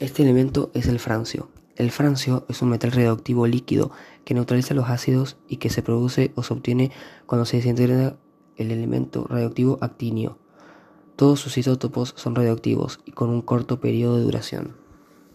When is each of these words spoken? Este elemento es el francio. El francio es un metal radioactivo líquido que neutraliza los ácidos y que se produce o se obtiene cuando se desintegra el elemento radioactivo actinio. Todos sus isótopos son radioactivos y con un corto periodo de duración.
Este 0.00 0.22
elemento 0.22 0.70
es 0.74 0.86
el 0.86 1.00
francio. 1.00 1.48
El 1.74 1.90
francio 1.90 2.44
es 2.48 2.62
un 2.62 2.68
metal 2.68 2.92
radioactivo 2.92 3.48
líquido 3.48 3.90
que 4.24 4.32
neutraliza 4.32 4.72
los 4.72 4.88
ácidos 4.88 5.36
y 5.48 5.56
que 5.56 5.70
se 5.70 5.82
produce 5.82 6.30
o 6.36 6.44
se 6.44 6.54
obtiene 6.54 6.92
cuando 7.26 7.44
se 7.44 7.56
desintegra 7.56 8.16
el 8.56 8.70
elemento 8.70 9.26
radioactivo 9.28 9.76
actinio. 9.80 10.38
Todos 11.16 11.40
sus 11.40 11.58
isótopos 11.58 12.14
son 12.16 12.36
radioactivos 12.36 13.00
y 13.06 13.10
con 13.10 13.28
un 13.30 13.42
corto 13.42 13.80
periodo 13.80 14.18
de 14.18 14.22
duración. 14.22 14.76